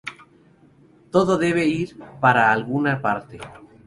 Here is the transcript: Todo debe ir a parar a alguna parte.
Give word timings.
Todo 1.11 1.37
debe 1.37 1.63
ir 1.67 1.89
a 1.91 1.95
parar 2.21 2.47
a 2.49 2.53
alguna 2.57 2.93
parte. 3.05 3.37